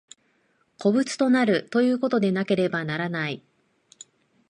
[0.79, 3.43] 個物となるということでなければならない。